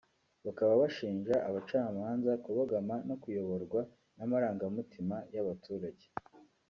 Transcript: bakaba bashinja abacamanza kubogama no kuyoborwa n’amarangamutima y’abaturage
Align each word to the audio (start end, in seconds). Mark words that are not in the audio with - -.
bakaba 0.45 0.71
bashinja 0.81 1.35
abacamanza 1.49 2.31
kubogama 2.45 2.95
no 3.07 3.15
kuyoborwa 3.21 3.81
n’amarangamutima 4.17 5.15
y’abaturage 5.33 6.05